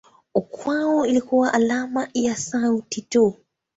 [0.49, 3.37] Kwao ilikuwa alama ya sauti tu.